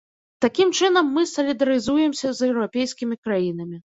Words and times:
Такім 0.45 0.71
чынам 0.77 1.11
мы 1.17 1.25
салідарызуемся 1.33 2.27
з 2.39 2.49
еўрапейскімі 2.49 3.15
краінамі. 3.29 3.77